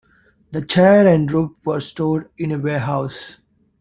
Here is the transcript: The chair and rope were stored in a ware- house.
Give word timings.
The 0.49 0.63
chair 0.65 1.05
and 1.07 1.31
rope 1.31 1.57
were 1.63 1.79
stored 1.79 2.31
in 2.35 2.51
a 2.53 2.57
ware- 2.57 2.79
house. 2.79 3.37